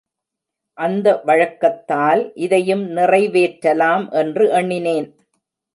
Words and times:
அந்த 0.77 1.21
வழக்கத்தால், 1.25 2.31
இதையும் 2.35 2.85
நிறைவேற்றலாம் 2.89 4.09
என்று 4.11 4.49
எண்ணினேன். 4.49 5.07